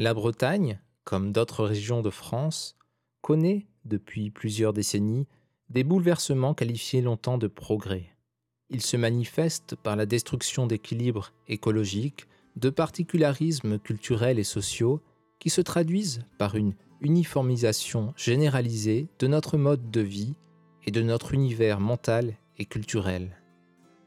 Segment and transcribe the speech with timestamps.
[0.00, 2.78] La Bretagne, comme d'autres régions de France,
[3.20, 5.26] connaît, depuis plusieurs décennies,
[5.68, 8.06] des bouleversements qualifiés longtemps de progrès.
[8.70, 15.02] Ils se manifestent par la destruction d'équilibres écologiques, de particularismes culturels et sociaux
[15.38, 16.72] qui se traduisent par une
[17.02, 20.34] uniformisation généralisée de notre mode de vie
[20.86, 23.36] et de notre univers mental et culturel.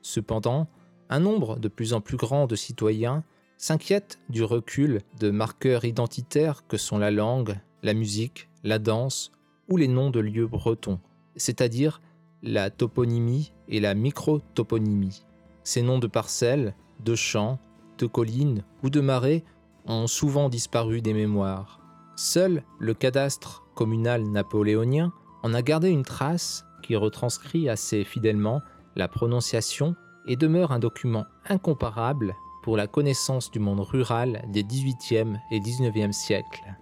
[0.02, 0.68] Cependant,
[1.12, 3.24] un nombre de plus en plus grand de citoyens
[3.64, 9.32] s'inquiètent du recul de marqueurs identitaires que sont la langue, la musique, la danse
[9.70, 11.00] ou les noms de lieux bretons,
[11.38, 12.02] c'est-à-dire
[12.42, 15.24] la toponymie et la microtoponymie.
[15.64, 17.58] Ces noms de parcelles, de champs,
[18.00, 19.46] de collines ou de marais
[19.86, 21.80] ont souvent disparu des mémoires.
[22.18, 28.62] Seul le cadastre communal napoléonien en a gardé une trace qui retranscrit assez fidèlement
[28.98, 29.96] la prononciation
[30.28, 36.14] et demeure un document incomparable pour la connaissance du monde rural des 18e et 19e
[36.14, 36.78] siècles.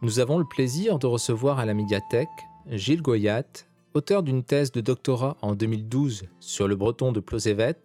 [0.00, 2.28] Nous avons le plaisir de recevoir à la médiathèque
[2.70, 7.76] Gilles Goyat, auteur d'une thèse de doctorat en 2012 sur le breton de Plosévet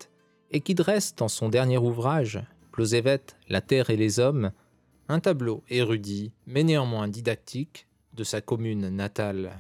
[0.52, 4.52] et qui dresse dans son dernier ouvrage, Plosévet, la terre et les hommes,
[5.08, 9.52] un tableau érudit mais néanmoins didactique de sa commune natale.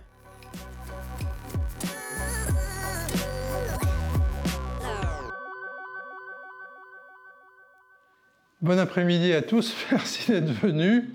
[8.61, 11.05] Bon après-midi à tous, merci d'être venus.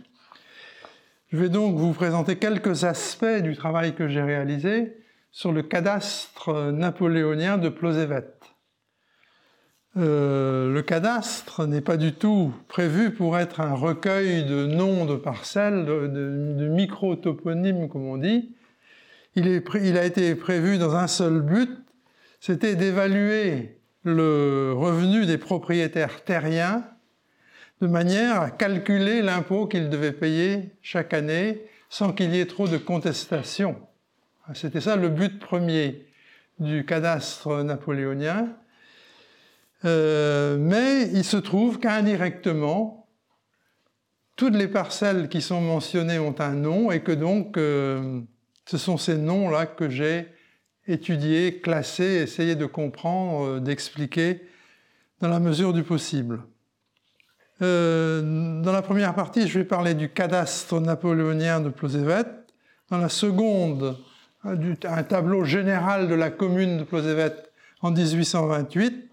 [1.31, 4.97] Je vais donc vous présenter quelques aspects du travail que j'ai réalisé
[5.31, 8.33] sur le cadastre napoléonien de Plosévet.
[9.99, 15.17] Euh, le cadastre n'est pas du tout prévu pour être un recueil de noms de
[15.17, 18.55] parcelles, de, micro-toponymes comme on dit.
[19.37, 21.71] Il a été prévu dans un seul but,
[22.41, 26.85] c'était d'évaluer le revenu des propriétaires terriens
[27.85, 32.67] de manière à calculer l'impôt qu'ils devaient payer chaque année sans qu'il y ait trop
[32.67, 33.77] de contestation.
[34.55, 36.07] C'était ça le but premier
[36.59, 38.49] du cadastre napoléonien.
[39.85, 43.07] Euh, mais il se trouve qu'indirectement,
[44.35, 48.23] toutes les parcelles qui sont mentionnées ont un nom et que donc euh,
[48.65, 50.29] ce sont ces noms-là que j'ai
[50.87, 54.41] étudiés, classés, essayé de comprendre, euh, d'expliquer
[55.21, 56.45] dans la mesure du possible.
[57.65, 62.25] Euh, dans la première partie, je vais parler du cadastre napoléonien de Plosévet.
[62.91, 63.97] Dans la seconde,
[64.45, 67.33] euh, un tableau général de la commune de Plosévet
[67.81, 69.09] en 1828.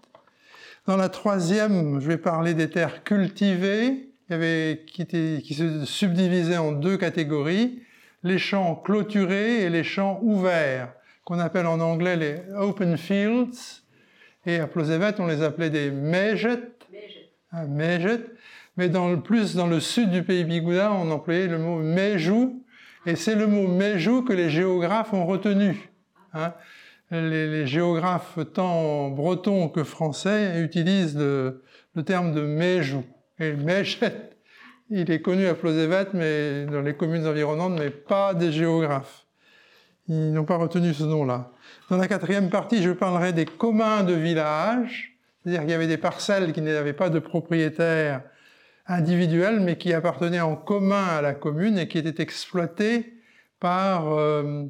[0.86, 6.58] Dans la troisième, je vais parler des terres cultivées, qui, avaient, qui, qui se subdivisaient
[6.58, 7.82] en deux catégories,
[8.22, 10.92] les champs clôturés et les champs ouverts,
[11.24, 13.82] qu'on appelle en anglais les open fields,
[14.44, 16.58] et à Plosévet, on les appelait des méget,
[18.76, 22.64] mais dans le, plus dans le sud du pays bigoudin, on employait le mot méjou,
[23.06, 25.90] et c'est le mot méjou que les géographes ont retenu.
[26.34, 26.54] Hein.
[27.10, 31.62] Les, géographes tant bretons que français utilisent le,
[32.06, 33.04] terme de méjou.
[33.38, 34.30] Et méjet,
[34.90, 39.26] il est connu à Plosévet, mais dans les communes environnantes, mais pas des géographes.
[40.08, 41.50] Ils n'ont pas retenu ce nom-là.
[41.90, 45.98] Dans la quatrième partie, je parlerai des communs de village, c'est-à-dire qu'il y avait des
[45.98, 48.22] parcelles qui n'avaient pas de propriétaire
[48.86, 53.14] individuel, mais qui appartenaient en commun à la commune et qui étaient exploitées
[53.60, 54.64] par, euh,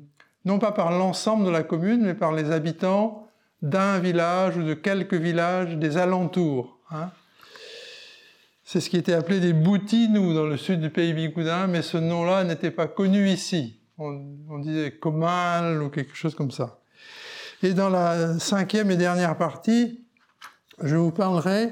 [0.44, 3.28] non pas par l'ensemble de la commune, mais par les habitants
[3.62, 6.78] d'un village ou de quelques villages des alentours.
[6.90, 7.10] Hein.
[8.64, 11.96] C'est ce qui était appelé des boutines dans le sud du pays bigoudin, mais ce
[11.96, 13.80] nom-là n'était pas connu ici.
[13.98, 16.80] On, on disait comal ou quelque chose comme ça.
[17.62, 20.04] Et dans la cinquième et dernière partie,
[20.82, 21.70] je vous parlerai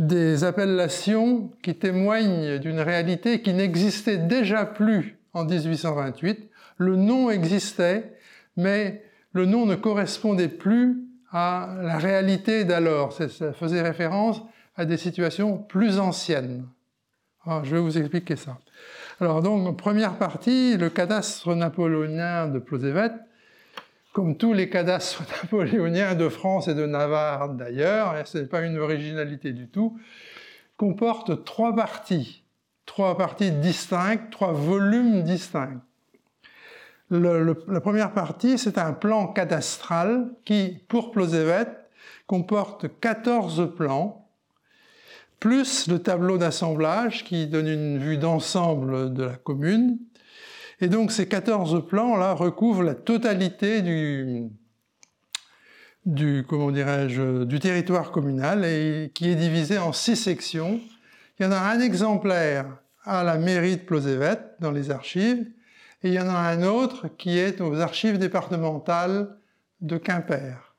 [0.00, 6.50] des appellations qui témoignent d'une réalité qui n'existait déjà plus en 1828.
[6.78, 8.16] Le nom existait,
[8.56, 13.12] mais le nom ne correspondait plus à la réalité d'alors.
[13.12, 14.40] Ça faisait référence
[14.74, 16.66] à des situations plus anciennes.
[17.44, 18.58] Alors, je vais vous expliquer ça.
[19.20, 23.10] Alors donc, première partie, le cadastre napoléonien de Plosévet
[24.12, 28.78] comme tous les cadastres napoléoniens de France et de Navarre d'ailleurs, ce n'est pas une
[28.78, 29.98] originalité du tout,
[30.76, 32.44] comporte trois parties,
[32.86, 35.80] trois parties distinctes, trois volumes distincts.
[37.10, 41.66] la première partie, c'est un plan cadastral qui, pour Plosévet,
[42.26, 44.28] comporte 14 plans,
[45.38, 49.98] plus le tableau d'assemblage qui donne une vue d'ensemble de la commune,
[50.80, 54.48] et donc ces 14 plans-là recouvrent la totalité du,
[56.06, 60.80] du comment dirais-je, du territoire communal et qui est divisé en six sections.
[61.38, 62.66] Il y en a un exemplaire
[63.04, 65.46] à la mairie de Plosévet, dans les archives,
[66.02, 69.36] et il y en a un autre qui est aux archives départementales
[69.80, 70.74] de Quimper.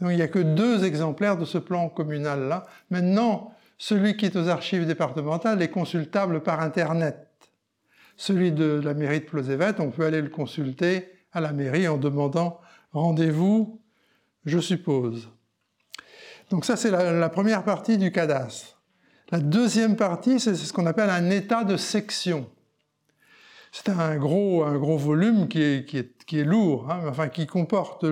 [0.00, 2.66] Donc il n'y a que deux exemplaires de ce plan communal-là.
[2.90, 7.29] Maintenant, celui qui est aux archives départementales est consultable par Internet.
[8.20, 11.96] Celui de la mairie de Plosévet, on peut aller le consulter à la mairie en
[11.96, 12.60] demandant
[12.92, 13.80] rendez-vous,
[14.44, 15.30] je suppose.
[16.50, 18.78] Donc ça, c'est la, première partie du cadastre.
[19.30, 22.46] La deuxième partie, c'est ce qu'on appelle un état de section.
[23.72, 27.28] C'est un gros, un gros volume qui est, qui est, qui est lourd, hein, enfin
[27.28, 28.04] qui comporte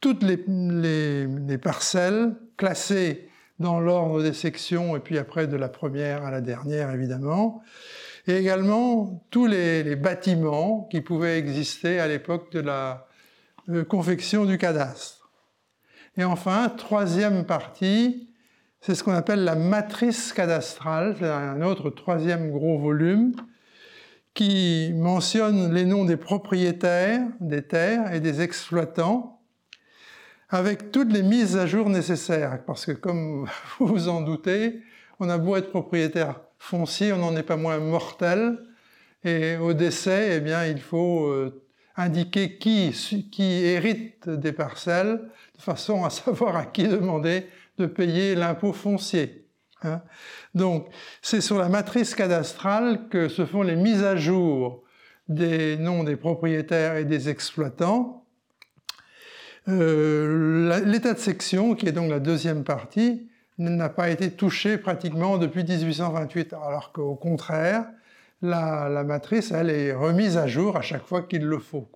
[0.00, 3.28] toutes les, les, parcelles classées
[3.60, 7.62] dans l'ordre des sections et puis après de la première à la dernière évidemment,
[8.26, 13.06] et également tous les, bâtiments qui pouvaient exister à l'époque de la
[13.68, 15.30] euh, confection du cadastre.
[16.16, 18.30] Et enfin, troisième partie,
[18.80, 23.34] c'est ce qu'on appelle la matrice cadastrale, c'est un autre troisième gros volume
[24.34, 29.40] qui mentionne les noms des propriétaires des terres et des exploitants
[30.48, 32.62] avec toutes les mises à jour nécessaires.
[32.66, 33.46] Parce que comme
[33.78, 34.80] vous vous en doutez,
[35.20, 38.58] on a beau être propriétaire foncier, on n'en est pas moins mortel.
[39.24, 41.62] Et au décès, eh bien, il faut euh,
[41.96, 42.90] indiquer qui,
[43.30, 45.20] qui hérite des parcelles
[45.56, 47.46] de façon à savoir à qui demander
[47.78, 49.46] de payer l'impôt foncier.
[49.82, 50.02] Hein.
[50.54, 50.88] Donc,
[51.22, 54.82] c'est sur la matrice cadastrale que se font les mises à jour
[55.28, 58.24] des noms des propriétaires et des exploitants.
[59.68, 65.38] Euh, l'état de section, qui est donc la deuxième partie, n'a pas été touché pratiquement
[65.38, 67.86] depuis 1828, alors qu'au contraire,
[68.42, 71.88] la, matrice, elle est remise à jour à chaque fois qu'il le faut.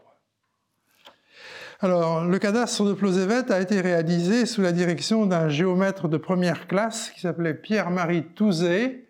[1.82, 6.66] Alors, le cadastre de Plosévet a été réalisé sous la direction d'un géomètre de première
[6.66, 9.06] classe qui s'appelait Pierre-Marie Touzé,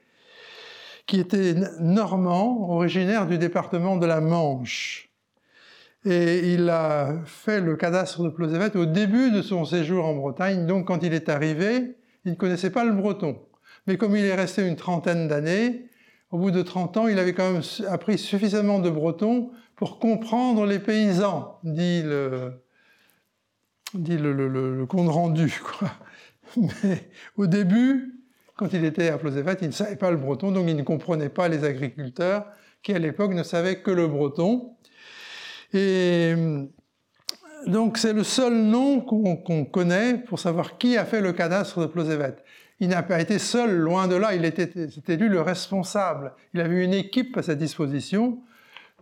[1.07, 5.09] qui était normand, originaire du département de la Manche.
[6.05, 10.67] Et il a fait le cadastre de Plosévet au début de son séjour en Bretagne,
[10.67, 13.39] donc quand il est arrivé, il ne connaissait pas le breton.
[13.87, 15.87] Mais comme il est resté une trentaine d'années,
[16.31, 20.67] au bout de 30 ans, il avait quand même appris suffisamment de breton pour comprendre
[20.67, 22.63] les paysans, dit le,
[23.95, 25.61] dit le, compte rendu.
[26.57, 28.21] Mais au début,
[28.57, 31.31] quand il était à Plosévet, il ne savait pas le breton, donc il ne comprenait
[31.31, 32.47] pas les agriculteurs
[32.83, 34.77] qui à l'époque ne savaient que le breton.
[35.73, 36.35] Et
[37.67, 41.87] donc c'est le seul nom qu'on connaît pour savoir qui a fait le cadastre de
[41.87, 42.37] Plosévet.
[42.81, 46.33] Il n'a pas été seul, loin de là, il était, c'était lui le responsable.
[46.55, 48.39] Il avait une équipe à sa disposition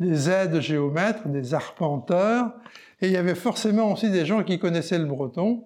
[0.01, 2.53] des aides géomètres, des arpenteurs,
[3.01, 5.65] et il y avait forcément aussi des gens qui connaissaient le breton,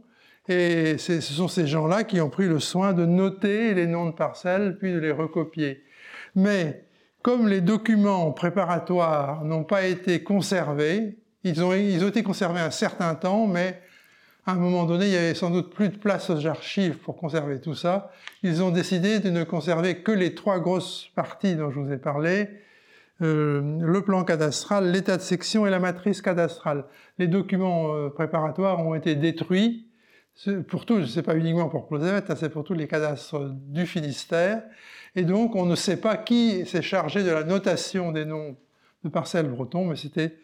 [0.49, 4.12] et ce sont ces gens-là qui ont pris le soin de noter les noms de
[4.12, 5.83] parcelles, puis de les recopier.
[6.35, 6.85] Mais
[7.23, 12.71] comme les documents préparatoires n'ont pas été conservés, ils ont, ils ont été conservés un
[12.71, 13.81] certain temps, mais
[14.47, 17.17] à un moment donné, il y avait sans doute plus de place aux archives pour
[17.17, 18.11] conserver tout ça.
[18.43, 21.99] Ils ont décidé de ne conserver que les trois grosses parties dont je vous ai
[21.99, 22.49] parlé,
[23.21, 26.85] euh, le plan cadastral, l'état de section et la matrice cadastrale.
[27.19, 29.87] Les documents euh, préparatoires ont été détruits,
[30.69, 34.62] pour tous, c'est pas uniquement pour Closevet, hein, c'est pour tous les cadastres du Finistère,
[35.15, 38.56] et donc on ne sait pas qui s'est chargé de la notation des noms
[39.05, 40.39] de parcelles bretons, mais c'était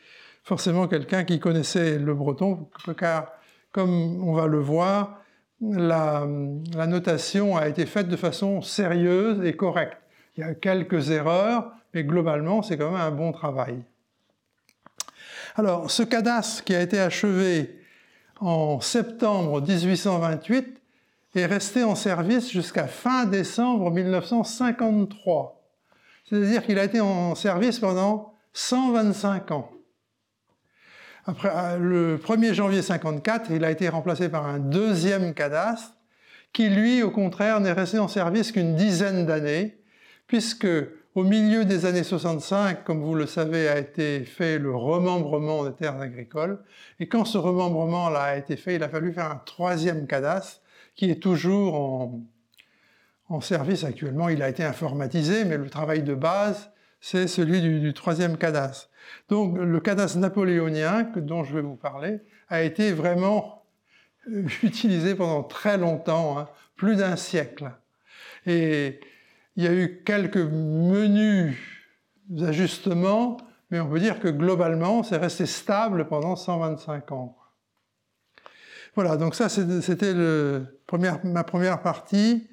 [0.49, 3.33] forcément quelqu'un qui connaissait le breton, car
[3.71, 5.21] comme on va le voir,
[5.61, 9.99] la, notation a été faite de façon sérieuse et correcte.
[10.37, 13.77] Il y a quelques erreurs, mais globalement, c'est quand même un bon travail.
[15.55, 17.83] Alors, ce cadastre qui a été achevé
[18.41, 20.81] en septembre 1828
[21.35, 25.63] est resté en service jusqu'à fin décembre 1953.
[26.25, 29.71] C'est-à-dire qu'il a été en service pendant 125 ans.
[31.29, 35.95] Euh, le 1er janvier 1954, il a été remplacé par un deuxième cadastre
[36.53, 39.79] qui, lui, au contraire, n'est resté en service qu'une dizaine d'années,
[40.27, 40.67] puisque
[41.15, 45.75] au milieu des années 65, comme vous le savez, a été fait le remembrement des
[45.75, 46.61] terres agricoles.
[47.01, 50.61] Et quand ce remembrement-là a été fait, il a fallu faire un troisième cadastre
[50.95, 51.75] qui est toujours
[53.29, 54.29] en, service actuellement.
[54.29, 56.71] Il a été informatisé, mais le travail de base,
[57.01, 58.89] c'est celui du, troisième cadastre.
[59.29, 63.65] Donc le cadastre napoléonien, dont je vais vous parler, a été vraiment
[64.29, 67.71] euh, utilisé pendant très longtemps, hein, plus d'un siècle.
[68.47, 69.01] Et
[69.57, 71.57] il y a eu quelques menus
[72.41, 73.39] ajustements,
[73.71, 77.37] mais on peut dire que globalement, c'est resté stable pendant 125 ans.
[78.95, 82.49] Voilà, donc ça c'était ma première partie.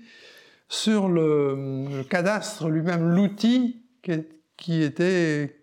[0.68, 3.85] sur le, cadastre lui-même, l'outil
[4.58, 5.62] qui, était,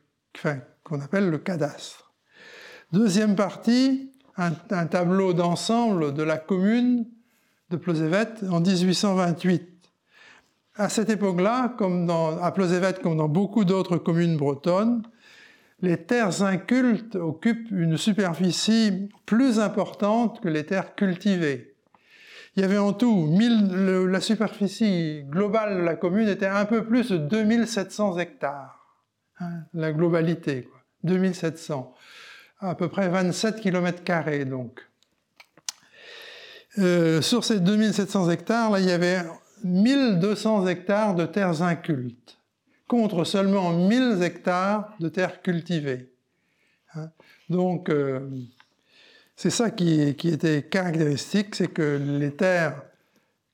[0.84, 2.12] qu'on appelle le cadastre.
[2.92, 7.06] Deuxième partie, un, tableau d'ensemble de la commune
[7.70, 9.68] de Plosévet en 1828.
[10.76, 15.02] À cette époque-là, comme à Plosévet comme dans beaucoup d'autres communes bretonnes,
[15.80, 21.71] les terres incultes occupent une superficie plus importante que les terres cultivées.
[22.54, 27.10] Il y avait en tout, la superficie globale de la commune était un peu plus
[27.10, 28.78] de 2700 hectares.
[29.40, 30.80] Hein, la globalité, quoi.
[31.04, 31.94] 2700.
[32.60, 34.80] À peu près 27 km donc.
[36.78, 39.22] Euh, sur ces 2700 hectares, là, il y avait
[39.64, 42.38] 1200 hectares de terres incultes
[42.86, 46.12] contre seulement 1000 hectares de terres cultivées.
[46.94, 47.10] Hein.
[47.48, 48.28] Donc, euh,
[49.36, 52.82] c'est ça qui, était caractéristique, c'est que les terres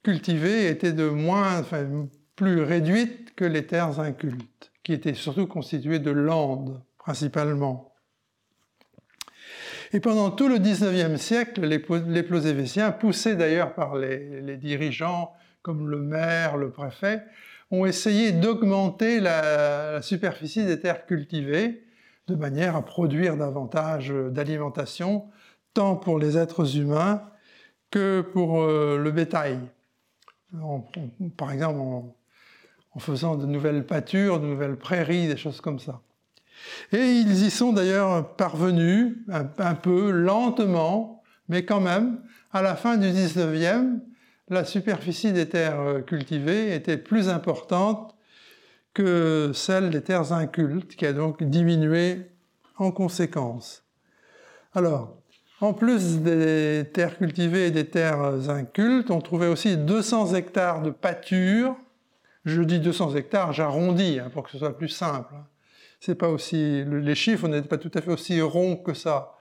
[0.03, 5.99] cultivées étaient de moins, enfin, plus réduites que les terres incultes, qui étaient surtout constituées
[5.99, 7.89] de landes, principalement.
[9.93, 15.33] Et pendant tout le XIXe siècle, les, les Plosévétiens, poussés d'ailleurs par les, dirigeants
[15.63, 17.23] comme le maire, le préfet,
[17.71, 21.85] ont essayé d'augmenter la, superficie des terres cultivées
[22.27, 25.27] de manière à produire davantage d'alimentation,
[25.79, 27.23] pour les êtres humains
[27.91, 29.59] que pour euh, le bétail.
[31.37, 32.15] par exemple, en,
[32.99, 36.01] faisant de nouvelles pâtures, de nouvelles prairies, des choses comme ça.
[36.91, 42.21] Et ils y sont d'ailleurs parvenus un, peu lentement, mais quand même,
[42.53, 44.01] à la fin du 19e,
[44.49, 48.17] la superficie des terres euh, cultivées était plus importante
[48.95, 52.23] que celle des terres incultes, qui a donc diminué
[52.79, 53.85] en conséquence.
[54.75, 55.19] Alors,
[55.61, 60.91] en plus des terres cultivées et des terres incultes, on trouvait aussi 200 hectares de
[60.91, 61.77] pâture.
[62.45, 65.35] Je dis 200 hectares, j'arrondis hein, pour que ce soit plus simple.
[66.01, 69.35] C'est pas aussi, les chiffres n'étaient pas tout à fait aussi ronds que ça.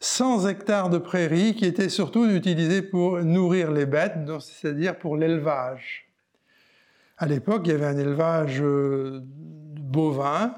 [0.00, 6.08] 100 hectares de prairies qui étaient surtout utilisés pour nourrir les bêtes, c'est-à-dire pour l'élevage.
[7.16, 10.54] À l'époque, il y avait un élevage euh, bovin,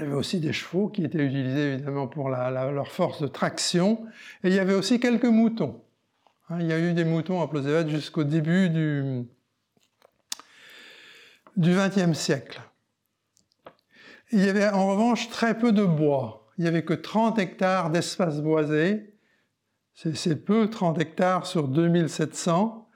[0.00, 4.06] il y avait aussi des chevaux qui étaient utilisés évidemment pour leur force de traction,
[4.42, 5.82] et il y avait aussi quelques moutons.
[6.48, 9.26] Hein, il y a eu des moutons à Plosévet jusqu'au début du
[11.56, 12.60] XXe siècle.
[14.32, 17.88] Il y avait en revanche très peu de bois il n'y avait que 30 hectares
[17.88, 19.14] d'espace boisé.
[19.94, 22.89] C'est peu, 30 hectares sur 2700.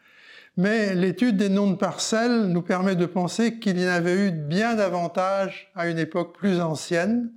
[0.56, 4.30] Mais l'étude des noms de parcelles nous permet de penser qu'il y en avait eu
[4.30, 7.32] bien davantage à une époque plus ancienne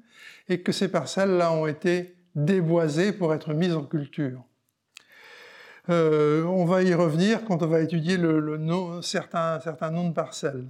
[0.50, 4.44] et que ces parcelles-là ont été déboisées pour être mises en culture.
[5.90, 8.60] Euh, on va y revenir quand on va étudier le,
[9.02, 10.66] certains, certains noms de parcelles.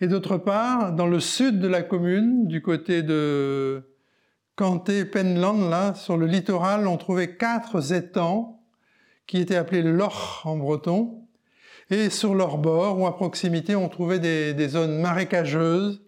[0.00, 3.82] Et d'autre part, dans le sud de la commune, du côté de
[4.56, 8.62] Canté, Penland, là, sur le littoral, on trouvait quatre étangs
[9.26, 11.19] qui étaient appelés l'Or en breton.
[11.90, 16.00] Et sur leur bord ou à proximité, on trouvait des, zones marécageuses,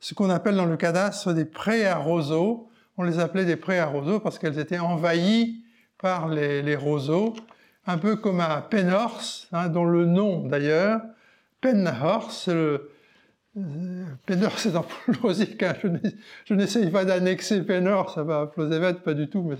[0.00, 2.68] ce qu'on appelle dans le cadastre des prés à roseaux.
[2.96, 5.62] On les appelait des prés à roseaux parce qu'elles étaient envahies
[5.98, 7.34] par les, roseaux,
[7.86, 11.00] un peu comme à Penhorse, hein, dont le nom d'ailleurs,
[11.60, 12.90] Penhorse, c'est le,
[14.26, 14.86] Pénor, c'est dans.
[15.24, 15.74] Hein.
[16.44, 19.56] Je n'essaye pas d'annexer Pénor, ça va à Plosévet, pas du tout, mais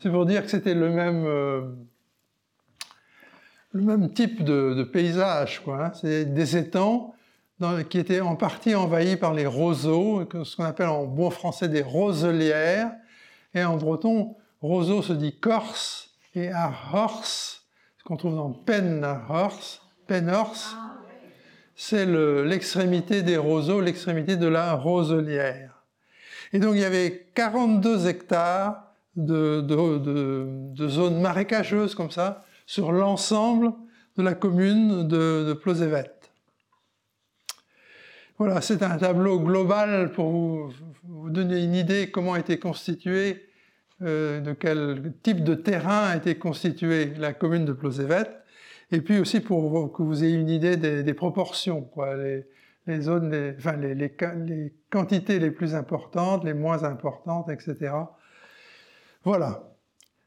[0.00, 1.62] c'est pour dire que c'était le même, euh,
[3.72, 5.62] le même type de, paysage.
[5.68, 5.92] Hein.
[6.00, 7.14] C'est des étangs
[7.90, 11.82] qui étaient en partie envahis par les roseaux, ce qu'on appelle en bon français des
[11.82, 12.92] roselières.
[13.54, 17.64] Et en breton, roseau se dit corse, et à horse,
[17.98, 20.76] ce qu'on trouve dans Penhorse, Penhorse
[21.82, 25.82] c'est l'extrémité des roseaux, l'extrémité de la roselière.
[26.52, 29.64] Et donc il y avait 42 hectares de,
[30.76, 33.72] zones marécageuses comme ça sur l'ensemble
[34.16, 36.04] de la commune de, de.
[38.38, 40.72] Voilà, c'est un tableau global pour vous,
[41.30, 43.48] donner une idée comment était constituée,
[44.02, 48.28] euh, de quel type de terrain été constituée la commune de Plosévet
[48.92, 53.56] et puis aussi pour que vous ayez une idée des, proportions, quoi, les, zones, les,
[53.58, 57.94] enfin les, les, quantités les plus importantes, les moins importantes, etc.
[59.24, 59.69] Voilà.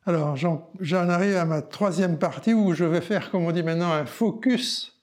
[0.06, 3.94] Alors j'en arrive à ma troisième partie où je vais faire, comme on dit maintenant,
[3.94, 5.00] un focus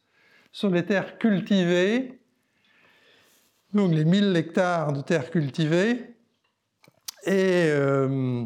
[0.53, 2.21] sur les terres cultivées,
[3.73, 6.17] donc les 1000 hectares de terres cultivées.
[7.25, 8.45] Et euh,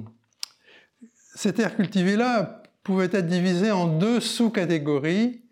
[1.34, 5.42] ces terres cultivées-là pouvaient être divisées en deux sous-catégories.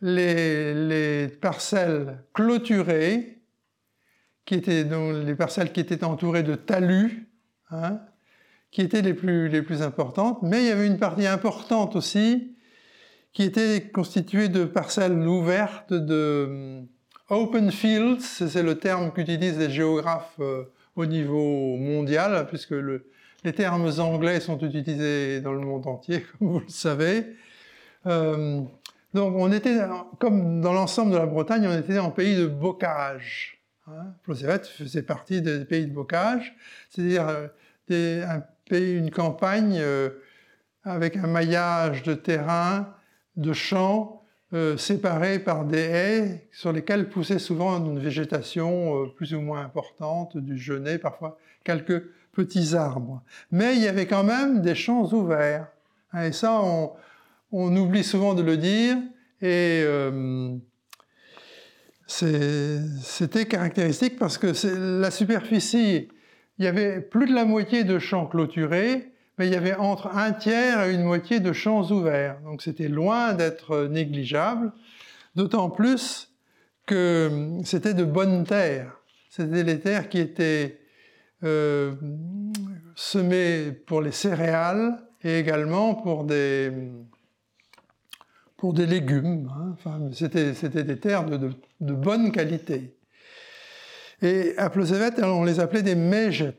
[0.00, 3.38] les, parcelles clôturées,
[4.46, 7.28] qui étaient donc les parcelles qui étaient entourées de talus,
[7.70, 8.00] hein,
[8.70, 12.56] qui étaient les plus, les plus importantes, mais il y avait une partie importante aussi
[13.32, 16.82] qui était constituée de parcelles ouvertes, de
[17.28, 20.64] open fields, c'est le terme qu'utilisent les géographes euh,
[20.96, 22.74] au niveau mondial, puisque
[23.44, 27.26] les termes anglais sont utilisés dans le monde entier, comme vous le savez.
[28.06, 28.62] Euh,
[29.14, 29.78] donc on était,
[30.18, 33.56] comme dans l'ensemble de la Bretagne, on était en pays de bocage.
[33.86, 34.14] Hein.
[34.24, 36.54] faisait partie des pays de bocage,
[36.90, 40.10] c'est-à-dire euh, un une campagne euh,
[40.84, 42.94] avec un maillage de terrain,
[43.36, 44.16] de champs,
[44.76, 50.58] séparés par des haies sur lesquelles poussait souvent une végétation plus ou moins importante, du
[50.58, 53.22] genêt, parfois quelques petits arbres.
[53.50, 55.68] Mais il y avait quand même des champs ouverts.
[56.12, 56.60] Hein, et ça,
[57.52, 58.96] on, oublie souvent de le dire,
[59.42, 60.56] et euh,
[62.06, 64.52] c'était caractéristique parce que
[65.00, 66.08] la superficie,
[66.60, 70.08] il y avait plus de la moitié de champs clôturés, mais il y avait entre
[70.14, 72.38] un tiers et une moitié de champs ouverts.
[72.44, 74.70] Donc c'était loin d'être négligeable,
[75.34, 76.30] d'autant plus
[76.84, 79.00] que c'était de bonnes terres.
[79.30, 80.80] C'était les terres qui étaient
[81.44, 81.94] euh,
[82.94, 86.70] semées pour les céréales et également pour des,
[88.58, 89.50] pour des légumes.
[89.56, 89.70] Hein.
[89.72, 90.52] Enfin, c'était,
[90.84, 92.98] des terres de, bonne qualité.
[94.22, 96.56] Et à Plosevet, on les appelait des mégettes.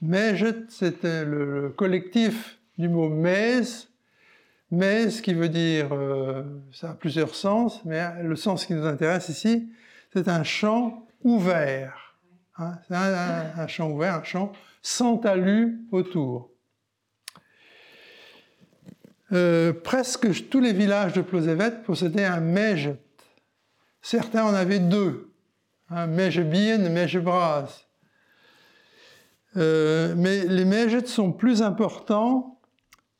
[0.00, 3.88] Mégettes, c'était le, collectif du mot mèze.
[4.70, 9.28] Mèze qui veut dire, euh, ça a plusieurs sens, mais le sens qui nous intéresse
[9.28, 9.68] ici,
[10.12, 12.16] c'est un champ ouvert.
[12.58, 12.78] Hein.
[12.86, 14.52] c'est un, champ ouvert, un champ
[14.82, 16.50] sans talus autour.
[19.32, 22.90] Euh, presque tous les villages de Plosevet possédaient un mège.
[24.02, 25.27] Certains en avaient deux,
[25.90, 27.66] mège bien, un mège bras.
[29.56, 32.60] Euh, mais les mèges sont plus importants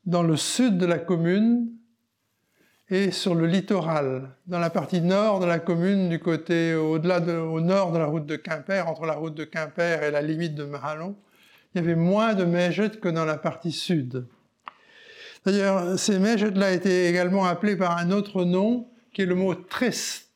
[0.05, 1.71] dans le sud de la commune
[2.91, 7.61] et sur le littoral, dans la partie nord de la commune, du côté au-delà, au
[7.61, 10.65] nord de la route de Quimper, entre la route de Quimper et la limite de
[10.65, 11.15] Mahalon,
[11.75, 14.27] il y avait moins de mèges que dans la partie sud.
[15.45, 20.28] D'ailleurs, ces mèches-là été également appelés par un autre nom, qui est le mot triste.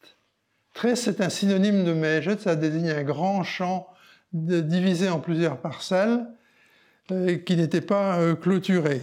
[0.74, 3.88] Triste est un synonyme de mèche, ça désigne un grand champ
[4.32, 6.26] divisé en plusieurs parcelles
[7.11, 9.02] euh, qui n'était pas euh, clôturé.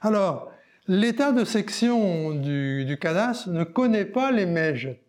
[0.00, 0.50] Alors,
[0.88, 5.04] l'état de section du, cadastre ne connaît pas les mègettes.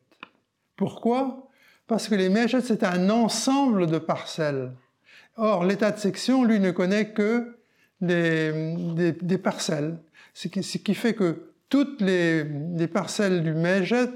[0.76, 1.50] Pourquoi?
[1.88, 4.72] Parce que les mègettes, c'est un ensemble de parcelles.
[5.36, 7.58] Or, l'état de section, lui, ne connaît que
[8.02, 9.98] des, parcelles.
[10.34, 12.46] Ce qui, fait que toutes les,
[12.88, 14.10] parcelles du Méget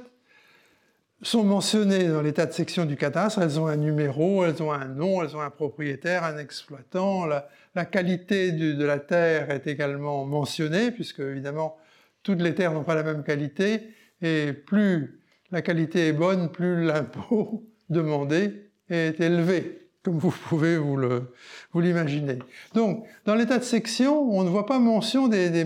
[1.22, 3.42] sont mentionnées dans l'état de section du cadastre.
[3.42, 7.26] Elles ont un numéro, elles ont un nom, elles ont un propriétaire, un exploitant.
[7.26, 11.78] La, qualité de la terre est également mentionnée, puisque évidemment,
[12.24, 13.90] toutes les terres n'ont pas la même qualité.
[14.22, 21.82] Et plus la qualité est bonne, plus l'impôt demandé est élevé comme vous pouvez vous
[21.82, 22.40] l'imaginer.
[22.74, 25.66] Donc, dans l'état de section, on ne voit pas mention des, des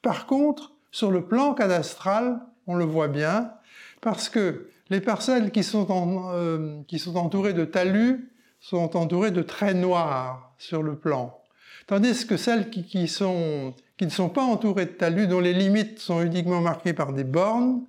[0.00, 3.52] Par contre, sur le plan cadastral, on le voit bien,
[4.00, 8.30] parce que les parcelles qui sont, euh, qui sont entourées de talus
[8.60, 11.38] sont entourées de traits noirs sur le plan.
[11.86, 15.54] Tandis que celles qui, qui, sont, qui ne sont pas entourées de talus, dont les
[15.54, 17.82] limites sont uniquement marquées par des bornes,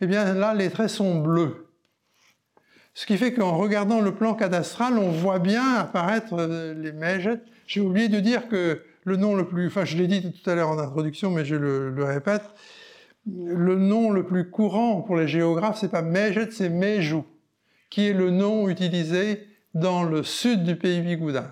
[0.00, 1.66] eh bien là, les traits sont bleus.
[2.94, 7.44] Ce qui fait qu'en regardant le plan cadastral, on voit bien apparaître euh, les mégettes.
[7.66, 10.54] J'ai oublié de dire que le nom le plus, enfin je l'ai dit tout à
[10.54, 12.42] l'heure en introduction, mais je le, répète,
[13.36, 17.24] le nom le plus courant pour les géographes, c'est pas Mégette, c'est Méjou,
[17.88, 21.50] qui est le nom utilisé dans le sud du pays bigoudin.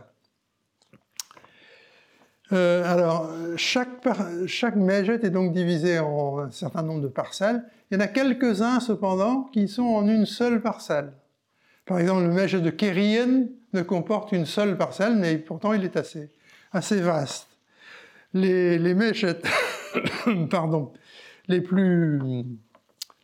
[2.53, 4.09] Euh, alors, chaque,
[4.47, 7.63] chaque est donc divisé en un certain nombre de parcelles.
[7.91, 11.13] Il y en a quelques-uns, cependant, qui sont en une seule parcelle.
[11.85, 15.97] Par exemple, le mèche de Kérien ne comporte une seule parcelle, mais pourtant il est
[15.97, 16.31] assez,
[16.73, 17.49] assez vaste.
[18.35, 18.95] Les, les
[20.51, 20.93] pardon,
[21.49, 22.21] les plus,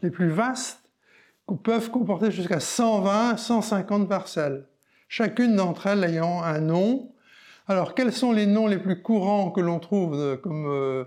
[0.02, 0.80] les plus vastes
[1.62, 4.66] peuvent comporter jusqu'à 120, 150 parcelles,
[5.08, 7.12] chacune d'entre elles ayant un nom.
[7.68, 11.04] Alors, quels sont les noms les plus courants que l'on trouve comme euh,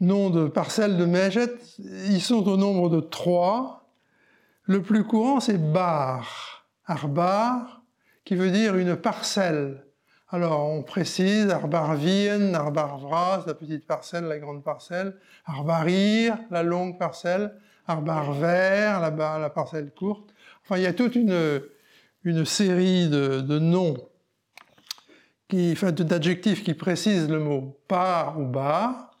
[0.00, 3.90] noms de parcelles de Méchette Ils sont au nombre de trois.
[4.64, 7.82] Le plus courant, c'est bar, arbar,
[8.24, 9.84] qui veut dire une parcelle.
[10.34, 15.14] Alors, on précise Arbarvien, Arbarvras, la petite parcelle, la grande parcelle,
[15.44, 17.52] Arbarir, la longue parcelle,
[17.86, 20.32] Arbarver, la, la parcelle courte.
[20.64, 21.60] Enfin, il y a toute une,
[22.24, 23.98] une série de, noms,
[25.48, 29.18] qui, enfin, d'adjectifs qui précisent le mot par ou bar.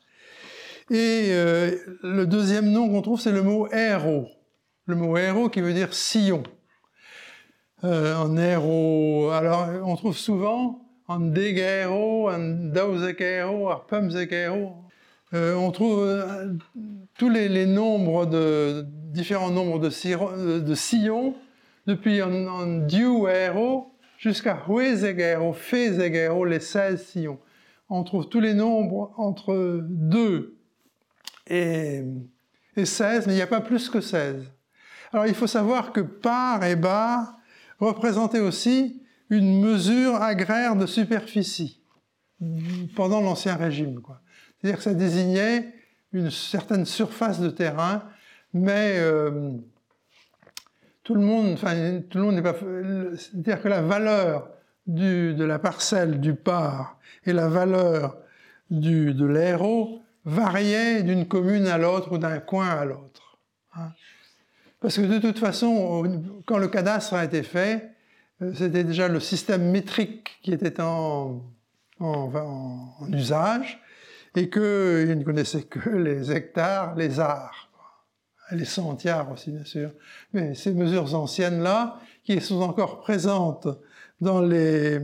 [0.88, 4.30] Et euh, le deuxième nom qu'on trouve, c'est le mot héros.
[4.86, 6.42] Le mot héros qui veut dire sillon.
[7.84, 11.20] Euh, en héros, alors on trouve souvent en
[14.48, 14.84] en.
[15.34, 16.52] Euh, on trouve euh,
[17.18, 21.34] tous les, nombres de différents nombres de, de sillons,
[21.86, 27.38] depuis en, en duero jusqu'à huezegero, fezegero, les 16 sillons.
[27.88, 30.56] On trouve tous les nombres entre 2
[31.48, 32.02] et,
[32.76, 34.44] et 16, mais il n'y a pas plus que 16.
[35.12, 37.38] Alors il faut savoir que par et bar
[37.80, 39.01] représentaient aussi
[39.32, 41.80] une mesure agraire de superficie
[42.94, 43.98] pendant l'Ancien Régime.
[44.60, 45.72] C'est-à-dire que ça désignait
[46.12, 48.02] une certaine surface de terrain,
[48.52, 49.52] mais euh,
[51.02, 52.54] tout le monde, n'est pas.
[53.16, 54.50] C'est-à-dire que la valeur
[54.86, 58.18] de la parcelle du par et la valeur
[58.70, 63.38] du, de l'aéro variaient d'une commune à l'autre ou d'un coin à l'autre.
[63.76, 63.92] Hein.
[64.78, 67.91] Parce que de toute façon, quand le cadastre a été fait,
[68.54, 71.42] c'était déjà le système métrique qui était en,
[73.12, 73.80] usage
[74.34, 74.62] et qu'il
[75.16, 77.70] ne connaissait que les hectares, les arts,
[78.50, 79.92] les centiares aussi bien sûr.
[80.32, 83.68] Mais ces mesures anciennes-là, qui sont encore présentes
[84.20, 85.00] dans les,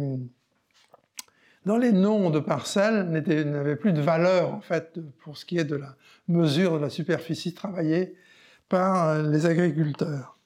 [1.67, 5.65] dans les noms de parcelles, n'avaient plus de valeur en fait pour ce qui est
[5.65, 5.97] de la
[6.27, 8.17] mesure de la superficie travaillée
[8.69, 10.38] par les agriculteurs.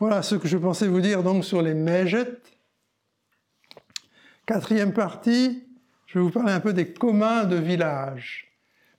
[0.00, 2.28] Voilà ce que je pensais vous dire donc sur les Mejet.
[4.46, 5.64] Quatrième partie,
[6.06, 8.46] je vais vous parler un peu des communs de village.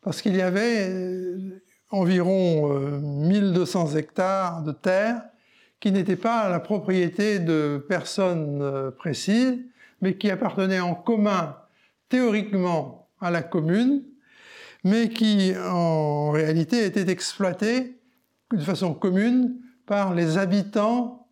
[0.02, 2.68] Parce qu'il y avait euh, environ
[3.00, 5.22] 1200 euh, hectares de terre
[5.80, 9.58] qui n'étaient pas la propriété de personnes euh, précises,
[10.02, 11.56] mais qui appartenaient en commun
[12.10, 14.04] théoriquement à la commune,
[14.84, 17.98] mais qui en réalité étaient exploités
[18.52, 19.56] de façon commune
[19.90, 21.28] par les habitants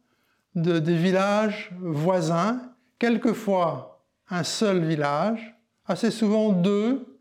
[0.56, 2.60] de, des villages voisins,
[2.98, 7.20] quelquefois un seul village, assez souvent deux,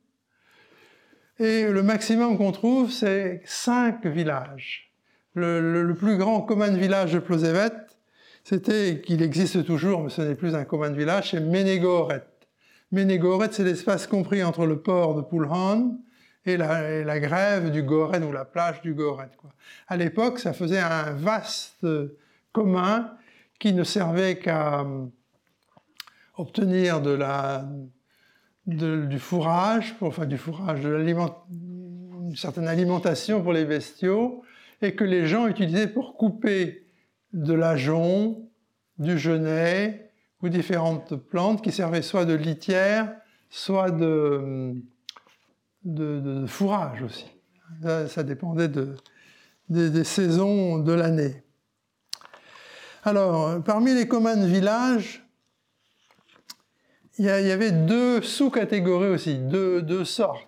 [1.39, 4.91] et le maximum qu'on trouve, c'est cinq villages.
[5.35, 7.69] Le, plus grand commun de village de Plosevet,
[8.43, 12.25] c'était qu'il existe toujours, mais ce n'est plus un commun de village, c'est Ménégoret.
[12.93, 15.99] Ménégoret, c'est l'espace compris entre le port de Poulhan
[16.47, 19.31] et la, grève du Goret ou la plage du Goret.
[19.37, 19.51] Quoi.
[19.89, 21.87] À l'époque, ça faisait un vaste
[22.53, 23.13] commun
[23.59, 25.07] qui ne servait qu'à euh,
[26.37, 27.01] obtenir
[28.67, 34.43] du fourrage, enfin du fourrage, une certaine alimentation pour les bestiaux,
[34.83, 36.87] et que les gens utilisaient pour couper
[37.33, 38.49] de l'ajon,
[38.99, 43.15] du genêt ou différentes plantes qui servaient soit de litière,
[43.51, 44.75] soit de,
[45.87, 47.27] de, fourrage aussi.
[47.83, 48.71] Ça, dépendait
[49.69, 51.43] des, saisons de l'année.
[53.05, 55.25] Alors, parmi les communs de village,
[57.19, 60.47] il y, avait deux sous-catégories aussi, deux, sortes.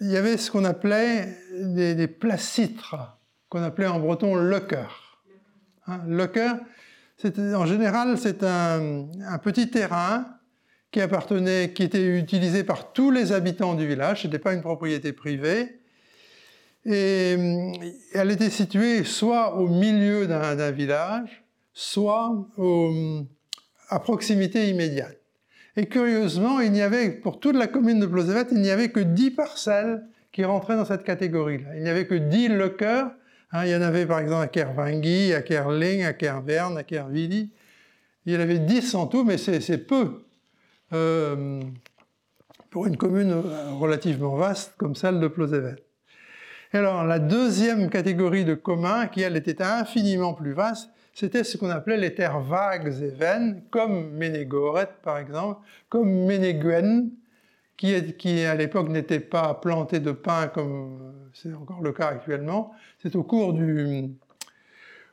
[0.00, 4.86] Il y avait ce qu'on appelait des, des placitres, qu'on appelait en breton lecker.
[5.88, 6.00] Hein,
[7.54, 9.08] en général, c'est un,
[9.42, 10.26] petit terrain
[10.90, 14.62] qui appartenait, qui était utilisée par tous les habitants du village, ce n'était pas une
[14.62, 15.80] propriété privée.
[16.84, 17.72] Et euh,
[18.14, 22.32] elle était située soit au milieu d'un village, soit
[23.88, 25.18] à proximité immédiate.
[25.76, 29.00] Et curieusement, il n'y avait, pour toute la commune de Plosevet, il n'y avait que
[29.00, 31.76] 10 parcelles qui rentraient dans cette catégorie-là.
[31.76, 33.10] Il n'y avait que 10 lequeurs.
[33.52, 37.50] Hein, il y en avait par exemple à Kervangui, à Kerling, à Kervern, à Kervili.
[38.24, 40.25] Il y en avait 10 en tout, mais c'est peu.
[40.92, 41.60] Euh,
[42.70, 43.32] pour une commune
[43.80, 45.76] relativement vaste comme celle de Plosevet.
[46.72, 51.70] alors, la deuxième catégorie de communs, qui elle était infiniment plus vaste, c'était ce qu'on
[51.70, 57.10] appelait les terres vagues et vaines, comme Ménégoret par exemple, comme Ménéguen,
[57.76, 62.72] qui, qui à l'époque n'était pas planté de pin comme c'est encore le cas actuellement.
[62.98, 64.10] C'est au cours du,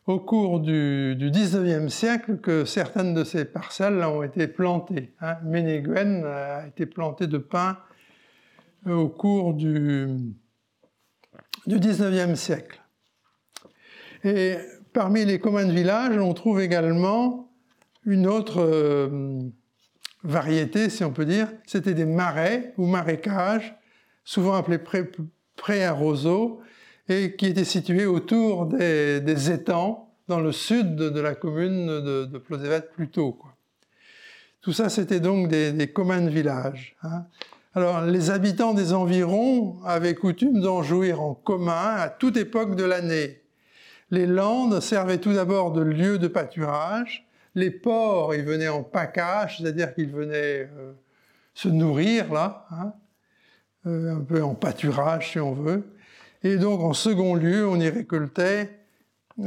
[0.06, 5.14] au cours du, du 19e siècle que certaines de ces parcelles ont été plantées.
[5.22, 5.38] Hein.
[5.44, 7.78] Ménéguen a été planté de pins
[8.88, 10.08] euh, au cours du,
[11.68, 12.82] du 19e siècle.
[14.24, 14.56] Et
[14.94, 17.50] parmi les communs de village, on trouve également
[18.06, 19.40] une autre euh,
[20.24, 23.76] variété, si on peut dire, c'était des marais ou marécages,
[24.24, 24.80] souvent appelés
[25.56, 26.62] pré, roseaux,
[27.10, 33.06] et qui étaient situés autour des, étangs dans le sud de, la commune de, de
[33.06, 33.38] tôt.
[34.62, 36.96] Tout ça, c'était donc des, communs de village.
[37.04, 37.26] Hein.
[37.76, 42.86] Alors, les habitants des environs avaient coutume d'en jouir en commun à toute époque de
[42.86, 43.42] l'année.
[44.10, 47.28] Les landes servaient tout d'abord de lieu de pâturage.
[47.56, 50.94] Les porcs, ils venaient en pacage, c'est-à-dire qu'ils venaient euh,
[51.54, 52.94] se nourrir là, hein,
[53.88, 55.84] euh, un peu en pâturage si on veut.
[56.44, 58.80] Et donc, en second lieu, on y récoltait,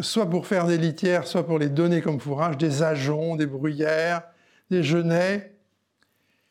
[0.01, 4.23] soit pour faire des litières, soit pour les donner comme fourrage, des ajoncs, des bruyères,
[4.71, 5.55] des genêts,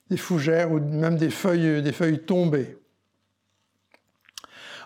[0.10, 2.78] des fougères ou même des feuilles, des feuilles tombées.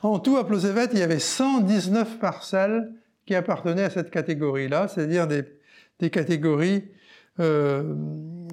[0.01, 2.93] En tout, à Plosévet, il y avait 119 parcelles
[3.25, 6.85] qui appartenaient à cette catégorie-là, c'est-à-dire des, catégories
[7.41, 7.83] euh,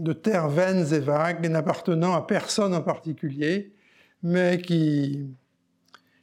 [0.00, 3.72] de terres vaines et vagues, n'appartenant à personne en particulier,
[4.24, 5.24] mais qui,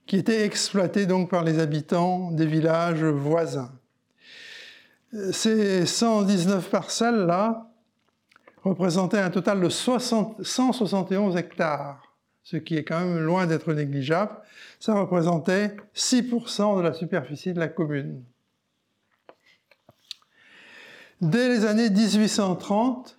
[0.05, 3.71] qui étaient exploitées donc par les habitants des villages voisins.
[5.31, 7.69] Ces 119 parcelles-là,
[8.63, 14.31] représentait un total de 171 hectares, ce qui est quand même loin d'être négligeable.
[14.79, 18.23] Ça représentait 6% de la superficie de la commune.
[21.21, 23.17] Dès les années 1830,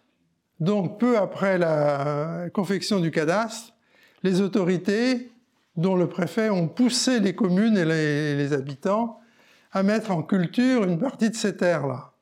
[0.60, 3.74] donc peu après la confection du cadastre,
[4.22, 5.30] les autorités,
[5.76, 9.20] dont le préfet, ont poussé les communes et les habitants
[9.72, 12.12] à mettre en culture une partie de ces terres-là.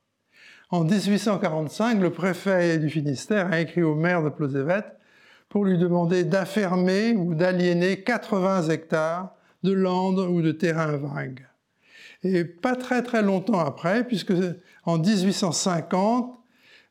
[0.71, 4.85] En 1845, le préfet du Finistère a écrit au maire de Plosévet
[5.51, 11.47] pour lui demander d'affermer ou d'aliéner 80 hectares de landes ou de terrains vagues.
[12.23, 14.33] Et pas très très longtemps après, puisque
[14.85, 16.39] en 1850,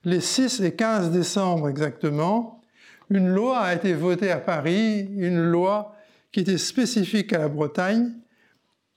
[0.03, 2.61] les 6 et 15 décembre exactement,
[3.09, 5.95] une loi a été votée à Paris, une loi
[6.31, 8.11] qui était spécifique à la Bretagne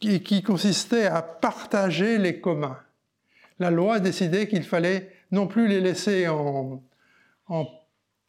[0.03, 2.79] et qui consistait à partager les communs
[3.59, 6.83] la loi a décidé qu'il fallait non plus les laisser en,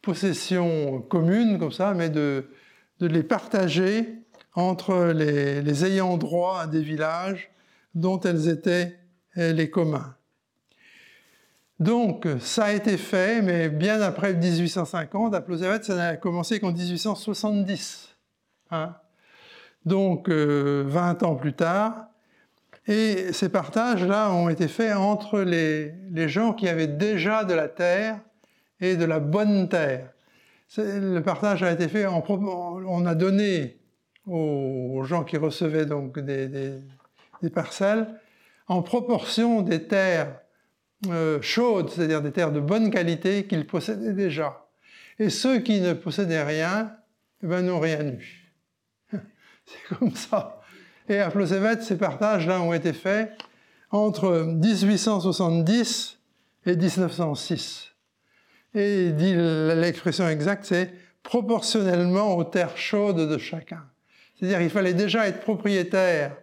[0.02, 2.48] possession commune, comme ça, mais de,
[3.00, 4.22] les partager
[4.54, 7.50] entre les, ayants droit des villages
[7.94, 8.98] dont elles étaient
[9.34, 10.14] eh, les communs.
[11.80, 16.72] Donc, ça a été fait, mais bien après 1850, à Plosévet, ça n'a commencé qu'en
[16.72, 18.15] 1870.
[18.70, 18.94] Hein.
[19.84, 22.08] Donc, 20 euh, ans plus tard,
[22.88, 28.20] et ces partages-là ont été faits entre les, gens qui avaient déjà de la terre
[28.80, 30.12] et de la bonne terre.
[30.76, 33.78] Le partage a été fait, en, on a donné
[34.26, 36.80] aux, gens qui recevaient donc des,
[37.54, 38.08] parcelles
[38.68, 40.40] en proportion des terres
[41.08, 44.66] euh, chaudes, c'est-à-dire des terres de bonne qualité qu'ils possédaient déjà.
[45.18, 46.92] Et ceux qui ne possédaient rien,
[47.42, 48.45] eh ben, n'ont rien eu.
[49.66, 50.60] C'est comme ça.
[51.08, 53.32] Et à Plosévet, ces partages-là ont été faits
[53.90, 56.18] entre 1870
[56.66, 57.92] et 1906.
[58.74, 63.84] Et l'expression exacte, c'est proportionnellement aux terres chaudes de chacun.
[64.34, 66.36] C'est-à-dire qu'il fallait déjà être propriétaire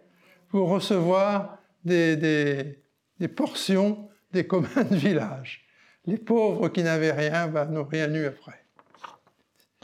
[0.49, 2.79] pour recevoir des,
[3.35, 5.65] portions des communs de village.
[6.05, 8.65] Les pauvres qui n'avaient rien ben, n'ont rien eu après.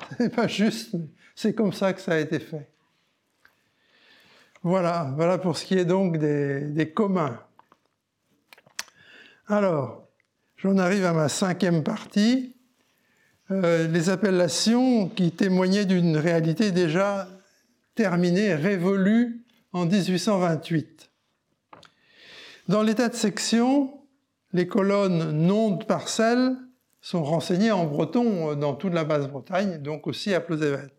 [0.17, 2.69] Ce n'est pas juste, mais c'est comme ça que ça a été fait.
[4.63, 7.39] Voilà, voilà pour ce qui est donc des, communs.
[9.47, 10.05] Alors,
[10.57, 12.55] j'en arrive à ma cinquième partie,
[13.51, 17.29] euh, les appellations qui témoignaient d'une réalité déjà
[17.95, 21.09] terminée, révolue en 1828.
[22.67, 23.93] Dans l'état de section,
[24.51, 26.55] les colonnes nom de parcelles
[27.01, 30.89] sont renseignées en breton dans toute la Basse-Bretagne, donc aussi à Plosévet.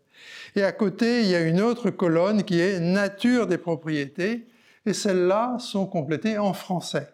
[0.55, 4.47] Et à côté, il y a une autre colonne qui est nature des propriétés,
[4.85, 7.07] et celles-là sont complétées en français.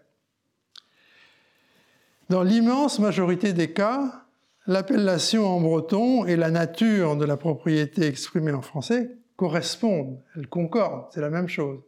[2.30, 4.26] Dans l'immense majorité des cas,
[4.66, 11.08] l'appellation en breton et la nature de la propriété exprimée en français correspondent, elles concordent,
[11.12, 11.80] c'est la même chose.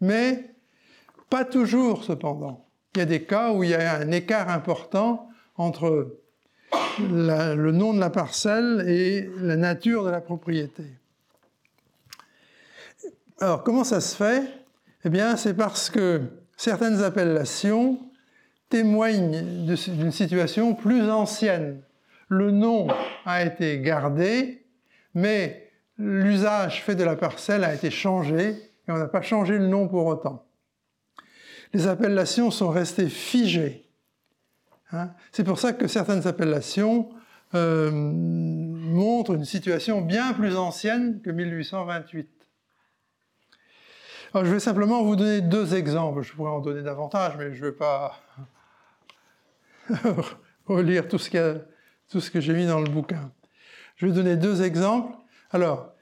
[0.00, 0.54] Mais
[1.30, 2.66] pas toujours cependant.
[2.94, 6.18] Il y a des cas où il y a un écart important entre
[6.98, 10.84] le nom de la parcelle et la nature de la propriété.
[13.40, 14.42] Alors, comment ça se fait?
[15.04, 16.22] Eh bien, c'est parce que
[16.56, 17.98] certaines appellations
[18.68, 21.82] témoignent d'une situation plus ancienne.
[22.28, 22.88] Le nom
[23.26, 24.64] a été gardé,
[25.14, 29.66] mais l'usage fait de la parcelle a été changé et on n'a pas changé le
[29.66, 30.44] nom pour autant.
[31.72, 33.86] Les appellations sont restées figées
[34.92, 35.10] Hein.
[35.32, 37.10] C'est pour ça que certaines appellations
[37.54, 42.28] euh, montrent une situation bien plus ancienne que 1828.
[44.32, 46.22] Alors, je vais simplement vous donner deux exemples.
[46.22, 48.20] Je pourrais en donner davantage, mais je ne vais pas
[50.66, 51.58] relire tout ce,
[52.08, 53.30] tout ce que j'ai mis dans le bouquin.
[53.96, 55.16] Je vais donner deux exemples.
[55.52, 55.92] Alors,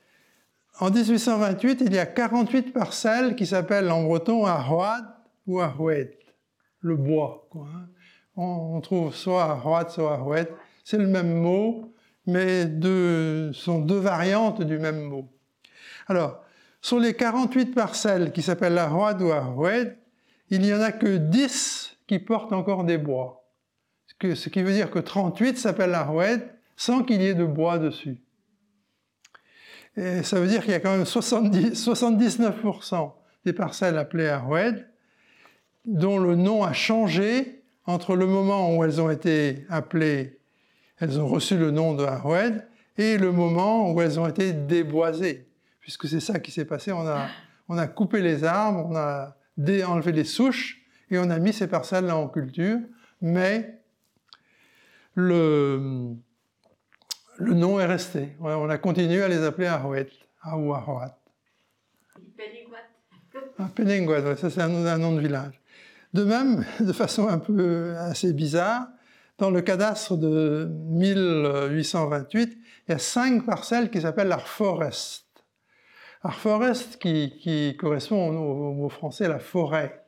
[0.81, 5.05] en 1828, il y a 48 parcelles qui s'appellent en breton Arroad
[5.47, 6.19] ou Arrouet,
[6.81, 7.47] le bois.
[7.51, 7.89] Quoi, hein.
[8.37, 10.49] On, trouve soit Arroad, soit Arrouet.
[10.85, 11.95] C'est le même mot,
[12.27, 15.29] mais deux, sont deux variantes du même mot.
[16.09, 16.43] Alors,
[16.81, 19.99] sur les 48 parcelles qui s'appellent Arroad ou Arrouet,
[20.51, 23.39] il n'y en a que 10 qui portent encore des bois.
[24.07, 26.39] Ce, qui veut dire que 38 s'appellent Arrouet
[26.77, 28.19] sans qu'il y ait de bois dessus.
[29.97, 33.13] Et ça veut dire qu'il y a quand même 70, 79%
[33.45, 34.89] des parcelles appelées Arwed
[35.85, 40.39] dont le nom a changé entre le moment où elles ont été appelées,
[40.99, 42.67] elles ont reçu le nom de Arwed,
[42.99, 45.49] et le moment où elles ont été déboisées.
[45.81, 47.29] Puisque c'est ça qui s'est passé, on a,
[47.69, 49.37] on a coupé les arbres, on a
[49.87, 52.79] enlevé les souches, et on a mis ces parcelles-là en culture,
[53.21, 53.81] mais
[55.15, 56.15] le,
[57.39, 58.37] le nom est resté.
[58.41, 60.09] On a continué à les appeler Arouet,
[60.57, 61.19] ou Arouat.
[63.75, 65.61] Penenguat, ça c'est un, nom de village.
[66.13, 68.89] De même, de façon un peu assez bizarre,
[69.39, 75.27] dans le cadastre de 1828, il y a cinq parcelles qui s'appellent l'Arforest.
[76.23, 80.05] Arforest qui, qui correspond au, mot français la forêt.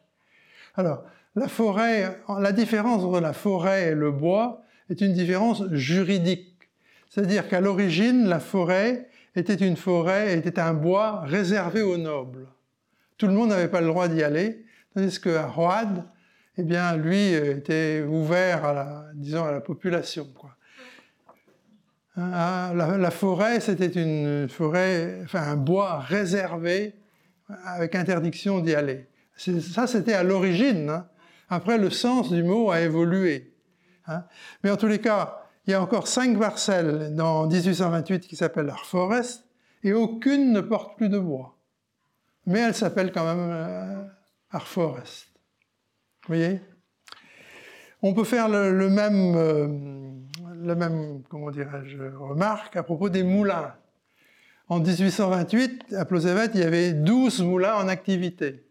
[0.76, 6.70] Alors, la forêt, la différence entre la forêt et le bois est une différence juridique.
[7.08, 12.46] C'est-à-dire qu'à l'origine, la forêt était une forêt, était un bois réservé aux nobles.
[13.18, 14.63] Tout le monde n'avait pas le droit d'y aller,
[14.94, 16.04] tandis qu'à Road,
[16.56, 20.28] eh bien, lui était ouvert à la, disons, à la population.
[22.16, 26.94] Hein, ah, la, forêt, c'était une forêt, enfin un bois réservé
[27.64, 29.08] avec interdiction d'y aller.
[29.36, 30.88] Ça, c'était à l'origine.
[30.90, 31.08] Hein.
[31.48, 33.52] Après, le sens du mot a évolué.
[34.06, 34.24] Hein.
[34.62, 38.70] Mais en tous les cas, il y a encore cinq parcelles dans 1828 qui s'appellent
[38.70, 39.44] Arforest
[39.82, 41.58] et aucune ne porte plus de bois.
[42.46, 44.08] Mais elle s'appelle quand même
[44.54, 45.28] euh, Arforest.
[46.22, 46.60] Vous voyez?
[48.02, 49.66] On peut faire le, même, euh,
[50.54, 53.74] le même comment dirais-je, remarque à propos des moulins.
[54.68, 58.66] En 1828, à Plosevet, il y avait 12 moulins en activité.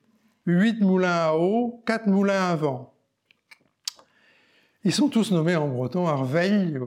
[0.46, 2.94] 8 moulins à eau, 4 moulins à vent.
[4.84, 6.78] Ils sont tous nommés en breton Arveil,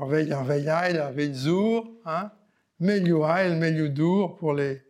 [0.00, 2.32] Arveil, Arveilhail, Arveilzour, hein,
[2.80, 4.82] Meliouhail, Melioudour pour les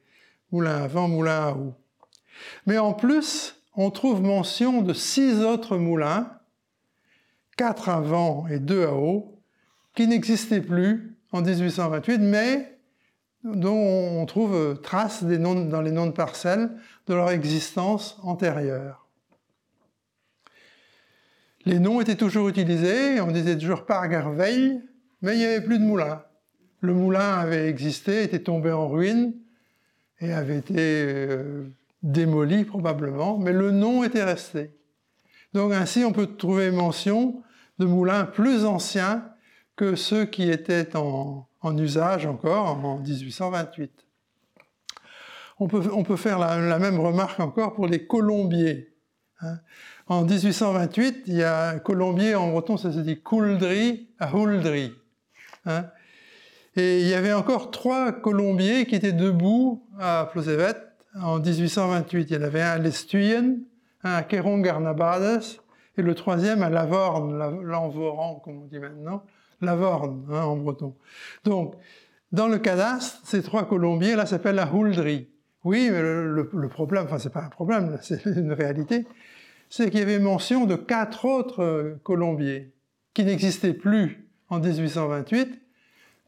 [0.51, 1.75] moulins à vent, moulins à eau.
[2.66, 6.31] Mais en plus, on trouve mention de six autres moulins,
[7.57, 9.38] quatre à vent et deux à eau,
[9.94, 12.78] qui n'existaient plus en 1828, mais
[13.44, 16.70] dont on trouve trace dans les noms de parcelles
[17.07, 19.09] de leur existence antérieure.
[21.64, 24.81] Les noms étaient toujours utilisés, on disait toujours Pargarveil,
[25.20, 26.22] mais il n'y avait plus de moulin.
[26.81, 29.35] Le moulin avait existé, était tombé en ruine
[30.20, 31.64] et avait été euh,
[32.03, 34.77] démoli probablement, mais le nom était resté.
[35.53, 37.43] Donc ainsi, on peut trouver mention
[37.79, 39.25] de moulins plus anciens
[39.77, 41.47] que ceux qui étaient en,
[41.79, 43.91] usage encore en 1828.
[45.59, 48.95] On peut, faire la, même remarque encore pour les colombiers.
[49.41, 49.59] Hein.
[50.09, 54.93] En 1828, il y a un colombier, en breton ça se dit Kouldri à Huldri.
[55.67, 55.87] Hein.
[56.75, 60.75] Et il y avait encore trois colombiers qui étaient debout à Plosevet
[61.20, 62.31] en 1828.
[62.31, 63.57] Il y en avait un à Lestuyen,
[64.03, 65.61] un à Kéron-Garnabades
[65.96, 69.25] et le troisième à Lavorne, l'Envoran comme on dit maintenant,
[69.61, 70.94] Lavorne hein, en breton.
[71.44, 71.75] Donc,
[72.33, 75.29] dans le cadastre, ces trois colombiers là s'appellent la Huldri.
[75.64, 79.07] Oui, mais le, le problème, enfin c'est pas un problème, c'est une réalité,
[79.68, 82.72] c'est qu'il y avait mention de quatre autres colombiers
[83.14, 85.61] qui n'existaient plus en 1828,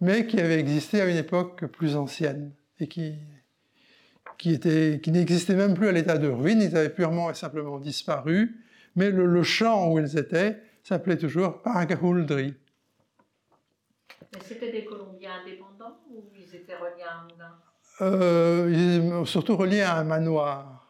[0.01, 3.15] mais qui avaient existé à une époque plus ancienne et qui,
[4.39, 8.57] qui, qui n'existaient même plus à l'état de ruine, ils avaient purement et simplement disparu,
[8.97, 12.55] mais le, champ où ils étaient s'appelait toujours Pargahuldri.
[14.33, 17.55] Mais c'était des Colombiens indépendants ou ils étaient reliés à un moulin
[18.01, 20.81] euh, Surtout reliés à un manoir,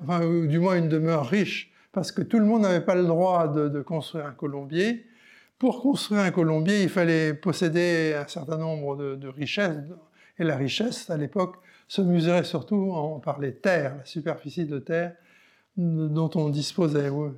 [0.00, 3.04] Enfin, ou du moins une demeure riche parce que tout le monde n'avait pas le
[3.04, 5.04] droit de, construire un colombier.
[5.58, 9.82] Pour construire un colombier, il fallait posséder un certain nombre de, richesses,
[10.38, 11.56] et la richesse, à l'époque,
[11.88, 15.14] se mesurait surtout par les terres, la superficie de terre
[15.76, 17.08] dont on disposait.
[17.08, 17.30] Oui,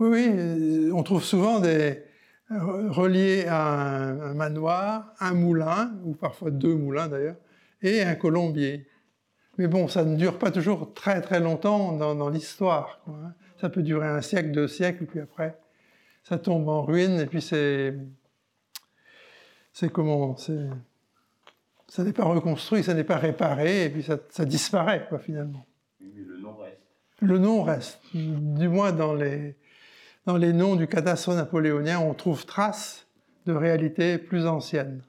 [0.00, 2.02] oui, euh, on trouve souvent des
[2.50, 7.36] reliés à un, manoir, un moulin, ou parfois deux moulins d'ailleurs,
[7.82, 8.86] et un colombier.
[9.58, 13.00] Mais bon, ça ne dure pas toujours très très longtemps dans, l'histoire.
[13.08, 13.34] Hein.
[13.60, 15.58] Ça peut durer un siècle, deux siècles, puis après,
[16.22, 17.94] ça tombe en ruine, et puis c'est.
[19.72, 20.36] C'est comment
[21.88, 25.66] Ça n'est pas reconstruit, ça n'est pas réparé, et puis ça, disparaît, quoi, finalement.
[26.00, 26.80] mais le nom reste.
[27.20, 28.00] Le nom reste.
[28.14, 29.56] Du moins, dans les,
[30.26, 33.06] dans les noms du cadastre napoléonien, on trouve trace
[33.46, 35.02] de réalités plus anciennes.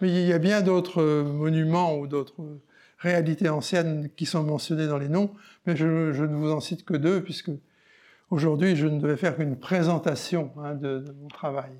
[0.00, 2.60] Mais il y a bien d'autres monuments ou d'autres
[2.98, 5.34] réalités anciennes qui sont mentionnées dans les noms,
[5.66, 7.50] mais je, ne vous en cite que deux, puisque
[8.30, 11.72] aujourd'hui je ne devais faire qu'une présentation hein, de, mon travail.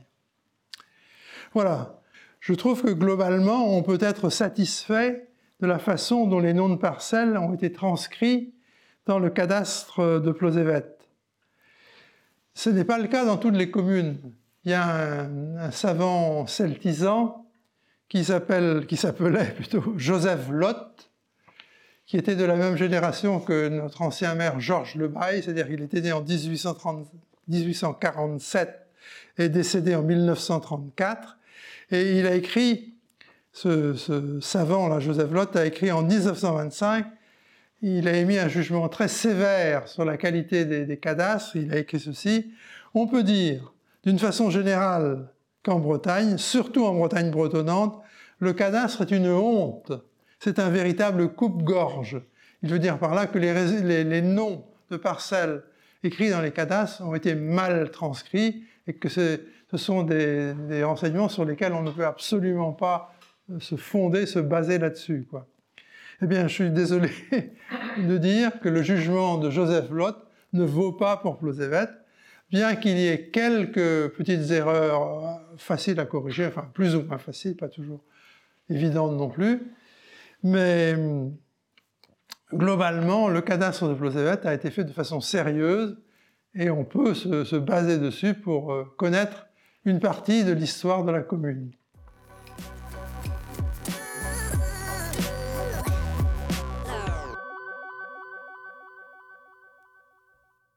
[1.54, 2.01] Voilà.
[2.42, 5.28] Je trouve que globalement, on peut être satisfait
[5.60, 8.52] de la façon dont les noms de parcelles ont été transcrits
[9.06, 10.84] dans le cadastre de Plosévet.
[12.54, 14.18] Ce n'est pas le cas dans toutes les communes.
[14.64, 17.46] Il y a un, un savant celtisant
[18.08, 18.82] qui s'appelait
[19.56, 21.12] plutôt Joseph Lott,
[22.06, 26.00] qui était de la même génération que notre ancien maire Georges Lebaille, c'est-à-dire qu'il était
[26.00, 28.88] né en 1847
[29.38, 31.38] et décédé en 1934.
[31.92, 32.94] Et il a écrit,
[33.52, 37.06] ce, savant, là, Joseph Lott, a écrit en 1925,
[37.82, 41.56] il a émis un jugement très sévère sur la qualité des, cadastres.
[41.56, 42.52] Il a écrit ceci
[42.94, 43.72] On peut dire,
[44.04, 45.28] d'une façon générale,
[45.62, 48.00] qu'en Bretagne, surtout en Bretagne bretonnante,
[48.38, 49.92] le cadastre est une honte
[50.42, 52.20] c'est un véritable coupe-gorge.
[52.64, 55.62] Il veut dire par là que les, noms de parcelles
[56.02, 59.08] écrits dans les cadastres ont été mal transcrits et que
[59.72, 63.14] ce sont des, renseignements sur lesquels on ne peut absolument pas
[63.50, 65.26] euh, se fonder, se baser là-dessus.
[66.20, 67.10] Eh bien, je suis désolé
[67.98, 70.18] de dire que le jugement de Joseph Lott
[70.52, 71.88] ne vaut pas pour Plosévet,
[72.50, 77.18] bien qu'il y ait quelques petites erreurs euh, faciles à corriger, enfin plus ou moins
[77.18, 78.04] faciles, pas toujours
[78.68, 79.72] évidentes non plus.
[80.42, 80.94] Mais
[82.52, 85.96] globalement, le cadastre de Plosévet a été fait de façon sérieuse
[86.54, 89.46] et on peut se, baser dessus pour euh, connaître
[89.84, 91.72] une partie de l'histoire de la commune.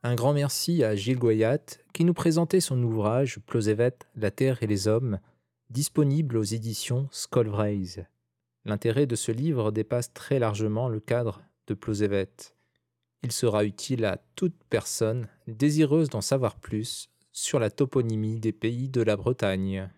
[0.01, 1.59] Un grand merci à Gilles Goyat
[1.93, 5.19] qui nous présentait son ouvrage Plosévet, la terre et les hommes,
[5.69, 8.05] disponible aux éditions Skolvreis.
[8.65, 12.29] L'intérêt de ce livre dépasse très largement le cadre de Plosévet.
[13.23, 18.87] Il sera utile à toute personne désireuse d'en savoir plus sur la toponymie des pays
[18.87, 19.91] de la Bretagne.